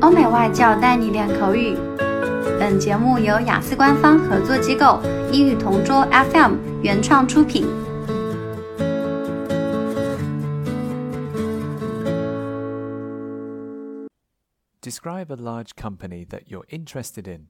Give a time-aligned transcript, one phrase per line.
[0.00, 1.76] 欧美外教带你练口语。
[2.58, 5.00] 本节目由雅思官方合作机构
[5.32, 7.66] 英语同桌 FM 原创出品。
[14.80, 17.48] Describe a large company that you're interested in.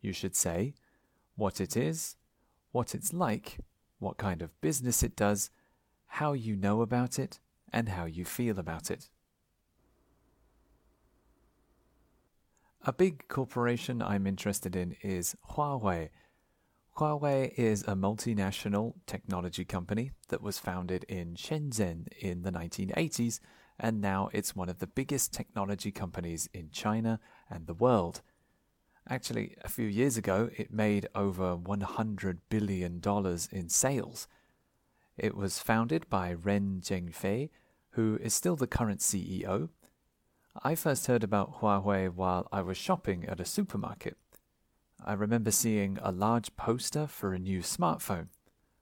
[0.00, 0.74] You should say
[1.34, 2.16] what it is,
[2.72, 3.58] what it's like,
[3.98, 5.48] what kind of business it does,
[6.18, 7.38] how you know about it,
[7.72, 9.08] and how you feel about it.
[12.85, 16.09] A big corporation I'm interested in is Huawei.
[16.97, 23.39] Huawei is a multinational technology company that was founded in Shenzhen in the 1980s,
[23.79, 28.21] and now it's one of the biggest technology companies in China and the world.
[29.07, 33.01] Actually, a few years ago, it made over $100 billion
[33.53, 34.27] in sales.
[35.17, 37.49] It was founded by Ren Zhengfei,
[37.91, 39.69] who is still the current CEO
[40.61, 44.17] I first heard about Huawei while I was shopping at a supermarket.
[45.03, 48.27] I remember seeing a large poster for a new smartphone.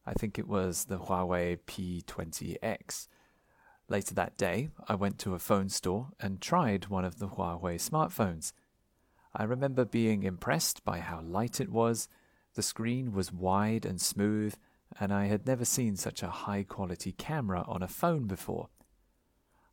[0.05, 3.08] I think it was the Huawei P20X.
[3.88, 7.75] Later that day, I went to a phone store and tried one of the Huawei
[7.75, 8.52] smartphones.
[9.33, 12.09] I remember being impressed by how light it was,
[12.56, 14.56] the screen was wide and smooth,
[15.00, 18.67] and I had never seen such a high quality camera on a phone before.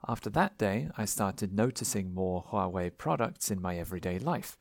[0.07, 4.57] After that day, I started noticing more Huawei products in my everyday life.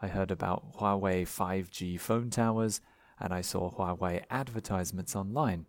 [0.00, 2.80] I heard about Huawei 5G phone towers,
[3.20, 5.66] and I saw Huawei advertisements online.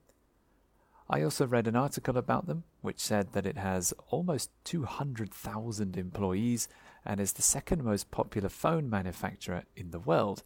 [1.09, 6.67] I also read an article about them which said that it has almost 200,000 employees
[7.05, 10.43] and is the second most popular phone manufacturer in the world.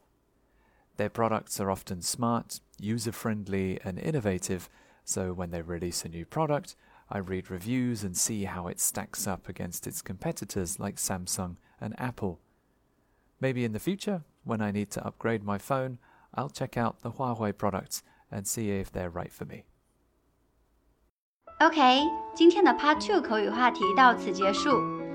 [0.98, 4.68] Their products are often smart, user friendly, and innovative,
[5.06, 6.76] so when they release a new product,
[7.09, 11.95] I read reviews and see how it stacks up against its competitors like Samsung and
[11.99, 12.39] Apple.
[13.39, 15.99] Maybe in the future, when I need to upgrade my phone,
[16.35, 19.65] I'll check out the Huawei products and see if they're right for me.
[21.61, 22.03] OK，
[22.35, 24.71] 今天的 Part Two 口语话题到此结束。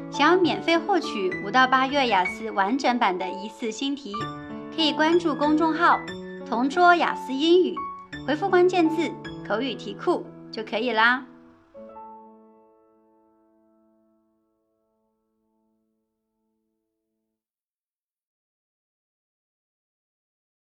[0.10, 4.14] 想要免费获取五到八月雅思完整版的疑似新题，
[4.74, 6.00] 可以关注公众号“
[6.48, 7.76] 同桌雅思英语”，
[8.26, 9.12] 回复关键字“
[9.46, 11.26] 口语题库”就可以啦。